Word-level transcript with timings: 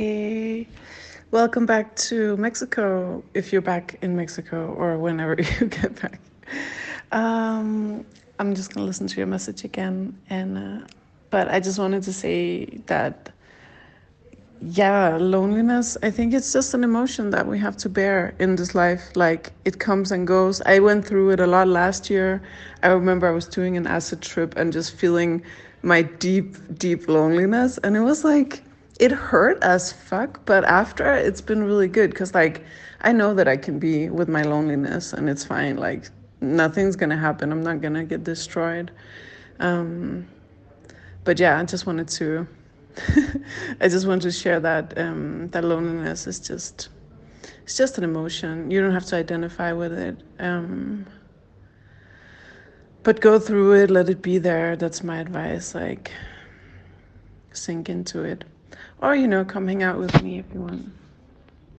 Hey, 0.00 0.66
welcome 1.30 1.66
back 1.66 1.94
to 2.08 2.34
Mexico 2.38 3.22
if 3.34 3.52
you're 3.52 3.60
back 3.60 3.98
in 4.00 4.16
Mexico 4.16 4.72
or 4.72 4.96
whenever 4.96 5.32
you 5.60 5.66
get 5.66 6.00
back. 6.00 6.18
Um, 7.12 8.06
I'm 8.38 8.54
just 8.54 8.72
gonna 8.72 8.86
listen 8.86 9.08
to 9.08 9.16
your 9.18 9.26
message 9.26 9.62
again, 9.62 10.18
and 10.30 10.56
uh, 10.56 10.86
but 11.28 11.48
I 11.48 11.60
just 11.60 11.78
wanted 11.78 12.02
to 12.04 12.14
say 12.14 12.64
that 12.86 13.30
yeah, 14.62 15.18
loneliness, 15.18 15.98
I 16.02 16.10
think 16.10 16.32
it's 16.32 16.50
just 16.50 16.72
an 16.72 16.82
emotion 16.82 17.28
that 17.32 17.46
we 17.46 17.58
have 17.58 17.76
to 17.76 17.90
bear 17.90 18.34
in 18.38 18.56
this 18.56 18.74
life. 18.74 19.14
Like 19.16 19.52
it 19.66 19.80
comes 19.80 20.12
and 20.12 20.26
goes. 20.26 20.62
I 20.62 20.78
went 20.78 21.06
through 21.06 21.32
it 21.32 21.40
a 21.40 21.46
lot 21.46 21.68
last 21.68 22.08
year. 22.08 22.40
I 22.82 22.86
remember 22.86 23.28
I 23.28 23.32
was 23.32 23.46
doing 23.46 23.76
an 23.76 23.86
acid 23.86 24.22
trip 24.22 24.56
and 24.56 24.72
just 24.72 24.94
feeling 24.94 25.42
my 25.82 26.00
deep, 26.00 26.56
deep 26.78 27.06
loneliness. 27.06 27.76
And 27.84 27.98
it 27.98 28.00
was 28.00 28.24
like, 28.24 28.62
it 29.00 29.10
hurt 29.10 29.62
as 29.62 29.92
fuck. 29.92 30.44
But 30.46 30.64
after, 30.64 31.12
it's 31.12 31.40
been 31.40 31.64
really 31.64 31.88
good 31.88 32.10
because, 32.10 32.34
like, 32.34 32.64
I 33.00 33.12
know 33.12 33.34
that 33.34 33.48
I 33.48 33.56
can 33.56 33.78
be 33.78 34.08
with 34.10 34.28
my 34.28 34.42
loneliness 34.42 35.12
and 35.12 35.28
it's 35.28 35.44
fine. 35.44 35.76
Like, 35.76 36.10
nothing's 36.40 36.96
to 37.10 37.16
happen. 37.16 37.50
I'm 37.50 37.62
not 37.62 37.80
to 37.94 38.04
get 38.04 38.22
destroyed. 38.24 38.92
Um, 39.58 40.28
but 41.24 41.38
yeah, 41.38 41.58
I 41.58 41.64
just 41.64 41.86
wanted 41.86 42.08
to 42.08 42.46
I 43.80 43.88
just 43.88 44.06
want 44.06 44.22
to 44.22 44.30
share 44.30 44.60
that 44.60 44.96
um, 44.98 45.48
that 45.50 45.64
loneliness 45.64 46.26
is 46.26 46.40
just 46.40 46.88
it's 47.62 47.76
just 47.76 47.98
an 47.98 48.04
emotion. 48.04 48.70
You 48.70 48.80
don't 48.80 48.92
have 48.92 49.06
to 49.06 49.16
identify 49.16 49.72
with 49.72 49.92
it. 49.92 50.22
Um, 50.38 51.06
but 53.02 53.20
go 53.20 53.38
through 53.38 53.74
it, 53.74 53.90
let 53.90 54.08
it 54.08 54.22
be 54.22 54.38
there. 54.38 54.76
That's 54.76 55.02
my 55.02 55.18
advice. 55.18 55.74
Like 55.74 56.10
sink 57.52 57.88
into 57.88 58.22
it. 58.22 58.44
Or, 59.00 59.14
you 59.14 59.28
know, 59.28 59.44
come 59.44 59.68
hang 59.68 59.82
out 59.82 59.98
with 59.98 60.22
me 60.22 60.38
if 60.38 60.46
you 60.54 60.60
want. 60.60 60.99